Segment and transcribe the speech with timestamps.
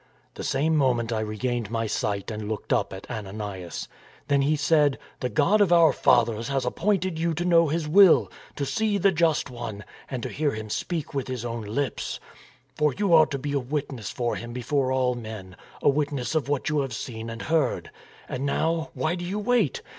[0.33, 3.87] "The same moment I regained my sight and looked up at Ananias,
[4.29, 8.31] Then he said,' The God of our fathers has appointed you to know His will,
[8.55, 12.19] to see the Just One, and to hear Him speak with His own lips.
[12.73, 16.49] For you are to be a witness for Him before all men, a witness of
[16.49, 17.91] what you have seen and heard.
[18.27, 19.83] And now, why do you wait?